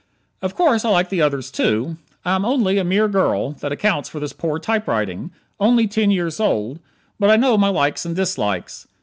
[0.41, 1.97] Of course, I like the others too.
[2.25, 6.39] I am only a mere girl (that accounts for this poor typewriting) only ten years
[6.39, 6.79] old
[7.19, 8.87] but I know my likes and dislikes.